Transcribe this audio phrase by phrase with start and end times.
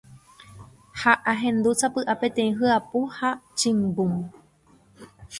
[1.01, 4.13] Ha ahendu sapy’a peteĩ hyapu ha chimbúm.